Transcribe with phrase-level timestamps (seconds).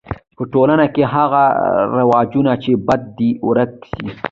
[0.35, 1.43] په ټولنه کی هغه
[1.97, 4.07] رواجونه چي بد دي ورک سي.